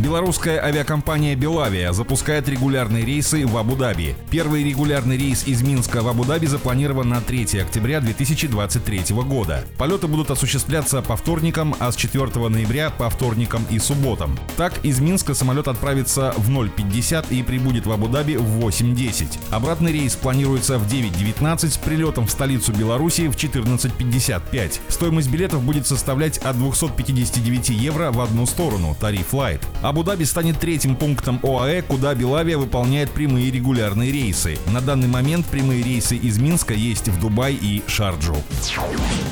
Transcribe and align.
Белорусская 0.00 0.58
авиакомпания 0.62 1.36
«Белавия» 1.36 1.92
запускает 1.92 2.48
регулярные 2.48 3.04
рейсы 3.04 3.46
в 3.46 3.54
Абу-Даби. 3.58 4.16
Первый 4.30 4.64
регулярный 4.64 5.18
рейс 5.18 5.46
из 5.46 5.60
Минска 5.60 6.00
в 6.00 6.08
Абу-Даби 6.08 6.46
запланирован 6.46 7.10
на 7.10 7.20
3 7.20 7.60
октября 7.60 8.00
2023 8.00 9.14
года. 9.16 9.62
Полеты 9.76 10.06
будут 10.06 10.30
осуществляться 10.30 11.02
по 11.02 11.18
вторникам, 11.18 11.76
а 11.78 11.92
с 11.92 11.96
4 11.96 12.48
ноября 12.48 12.88
по 12.88 13.10
вторникам 13.10 13.62
и 13.68 13.78
субботам. 13.78 14.38
Так, 14.56 14.72
из 14.82 15.00
Минска 15.00 15.34
самолет 15.34 15.68
отправится 15.68 16.32
в 16.38 16.48
0.50 16.48 17.26
и 17.28 17.42
прибудет 17.42 17.84
в 17.84 17.92
Абу-Даби 17.92 18.36
в 18.36 18.64
8.10. 18.64 19.38
Обратный 19.50 19.92
рейс 19.92 20.16
планируется 20.16 20.78
в 20.78 20.90
9.19 20.90 21.68
с 21.68 21.76
прилетом 21.76 22.26
в 22.26 22.30
столицу 22.30 22.72
Беларуси 22.72 23.28
в 23.28 23.36
14.55. 23.36 24.80
Стоимость 24.88 25.30
билетов 25.30 25.62
будет 25.62 25.86
составлять 25.86 26.38
от 26.38 26.56
259 26.56 27.68
евро 27.68 28.12
в 28.12 28.20
одну 28.22 28.46
сторону, 28.46 28.96
тариф 28.98 29.34
Light. 29.34 29.60
Абу-Даби 29.90 30.22
станет 30.22 30.60
третьим 30.60 30.94
пунктом 30.94 31.40
ОАЭ, 31.42 31.82
куда 31.82 32.14
Белавия 32.14 32.56
выполняет 32.56 33.10
прямые 33.10 33.50
регулярные 33.50 34.12
рейсы. 34.12 34.56
На 34.72 34.80
данный 34.80 35.08
момент 35.08 35.46
прямые 35.46 35.82
рейсы 35.82 36.14
из 36.14 36.38
Минска 36.38 36.74
есть 36.74 37.08
в 37.08 37.18
Дубай 37.18 37.58
и 37.60 37.82
Шарджу. 37.88 38.36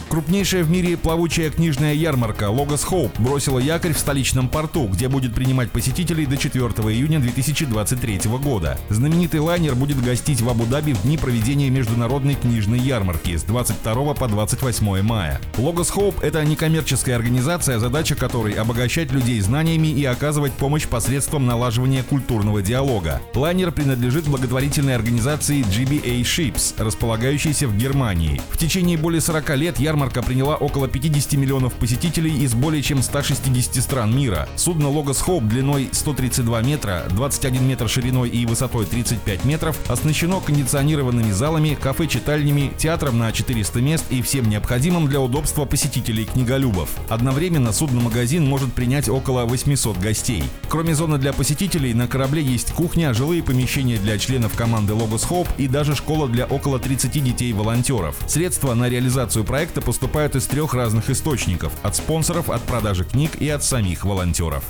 Крупнейшая 0.08 0.64
в 0.64 0.70
мире 0.70 0.96
плавучая 0.96 1.50
книжная 1.50 1.94
ярмарка 1.94 2.50
Logos 2.50 2.82
Hope 2.82 3.16
бросила 3.20 3.60
якорь 3.60 3.92
в 3.92 3.98
столичном 3.98 4.48
порту, 4.48 4.88
где 4.88 5.06
будет 5.06 5.32
принимать 5.32 5.70
посетителей 5.70 6.26
до 6.26 6.36
4 6.36 6.64
июня 6.64 7.20
2023 7.20 8.22
года. 8.42 8.80
Знаменитый 8.88 9.38
лайнер 9.38 9.76
будет 9.76 10.02
гостить 10.02 10.40
в 10.40 10.48
Абу-Даби 10.48 10.94
в 10.94 11.02
дни 11.02 11.18
проведения 11.18 11.70
международной 11.70 12.34
книжной 12.34 12.80
ярмарки 12.80 13.36
с 13.36 13.44
22 13.44 14.14
по 14.14 14.26
28 14.26 15.02
мая. 15.02 15.40
Logos 15.56 15.90
Hope– 15.90 16.20
это 16.22 16.44
некоммерческая 16.44 17.14
организация, 17.14 17.78
задача 17.78 18.16
которой 18.16 18.54
обогащать 18.54 19.12
людей 19.12 19.40
знаниями 19.40 19.86
и 19.86 20.04
оказывать 20.04 20.47
оказывать 20.48 20.52
помощь 20.52 20.86
посредством 20.86 21.46
налаживания 21.46 22.02
культурного 22.02 22.62
диалога. 22.62 23.20
Лайнер 23.34 23.72
принадлежит 23.72 24.26
благотворительной 24.28 24.94
организации 24.94 25.62
GBA 25.62 26.22
Ships, 26.22 26.74
располагающейся 26.78 27.68
в 27.68 27.76
Германии. 27.76 28.40
В 28.50 28.58
течение 28.58 28.96
более 28.96 29.20
40 29.20 29.56
лет 29.56 29.78
ярмарка 29.78 30.22
приняла 30.22 30.56
около 30.56 30.88
50 30.88 31.34
миллионов 31.34 31.74
посетителей 31.74 32.44
из 32.44 32.54
более 32.54 32.82
чем 32.82 33.02
160 33.02 33.82
стран 33.82 34.16
мира. 34.16 34.48
Судно 34.56 34.86
Logos 34.86 35.24
Hope 35.26 35.48
длиной 35.48 35.88
132 35.92 36.62
метра, 36.62 37.04
21 37.10 37.64
метр 37.64 37.88
шириной 37.88 38.28
и 38.28 38.46
высотой 38.46 38.86
35 38.86 39.44
метров 39.44 39.76
оснащено 39.88 40.40
кондиционированными 40.40 41.32
залами, 41.32 41.76
кафе-читальнями, 41.80 42.72
театром 42.78 43.18
на 43.18 43.32
400 43.32 43.80
мест 43.80 44.04
и 44.10 44.22
всем 44.22 44.48
необходимым 44.48 45.08
для 45.08 45.20
удобства 45.20 45.64
посетителей 45.64 46.24
книголюбов. 46.24 46.88
Одновременно 47.08 47.72
судно-магазин 47.72 48.46
может 48.46 48.72
принять 48.72 49.08
около 49.08 49.44
800 49.44 49.98
гостей 49.98 50.37
гостей. 50.38 50.50
Кроме 50.68 50.94
зоны 50.94 51.18
для 51.18 51.32
посетителей, 51.32 51.94
на 51.94 52.06
корабле 52.06 52.42
есть 52.42 52.72
кухня, 52.72 53.14
жилые 53.14 53.42
помещения 53.42 53.96
для 53.96 54.18
членов 54.18 54.54
команды 54.54 54.92
Logos 54.92 55.26
Hope 55.28 55.48
и 55.56 55.66
даже 55.68 55.94
школа 55.94 56.28
для 56.28 56.44
около 56.46 56.78
30 56.78 57.24
детей-волонтеров. 57.24 58.16
Средства 58.26 58.74
на 58.74 58.88
реализацию 58.88 59.44
проекта 59.44 59.80
поступают 59.80 60.36
из 60.36 60.46
трех 60.46 60.74
разных 60.74 61.10
источников– 61.10 61.72
от 61.82 61.96
спонсоров, 61.96 62.50
от 62.50 62.62
продажи 62.62 63.04
книг 63.04 63.36
и 63.40 63.48
от 63.48 63.64
самих 63.64 64.04
волонтеров. 64.04 64.62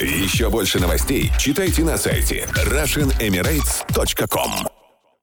Еще 0.00 0.50
больше 0.50 0.80
новостей 0.80 1.30
читайте 1.38 1.84
на 1.84 1.96
сайте 1.96 2.48
RussianEmirates.com 2.52 4.75